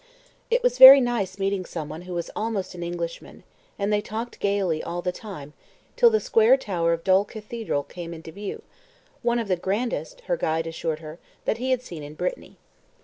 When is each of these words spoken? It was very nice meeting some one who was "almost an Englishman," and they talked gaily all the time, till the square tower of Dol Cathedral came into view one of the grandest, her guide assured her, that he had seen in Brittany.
It 0.49 0.63
was 0.63 0.79
very 0.79 0.99
nice 0.99 1.37
meeting 1.37 1.63
some 1.63 1.87
one 1.87 2.01
who 2.09 2.15
was 2.15 2.31
"almost 2.35 2.73
an 2.73 2.81
Englishman," 2.81 3.43
and 3.77 3.93
they 3.93 4.01
talked 4.01 4.39
gaily 4.39 4.81
all 4.81 5.03
the 5.03 5.11
time, 5.11 5.53
till 5.95 6.09
the 6.09 6.19
square 6.19 6.57
tower 6.57 6.91
of 6.91 7.03
Dol 7.03 7.23
Cathedral 7.23 7.83
came 7.83 8.11
into 8.11 8.31
view 8.31 8.63
one 9.21 9.37
of 9.37 9.47
the 9.47 9.55
grandest, 9.55 10.21
her 10.21 10.37
guide 10.37 10.65
assured 10.65 11.01
her, 11.01 11.19
that 11.45 11.59
he 11.59 11.69
had 11.69 11.83
seen 11.83 12.01
in 12.01 12.15
Brittany. 12.15 12.57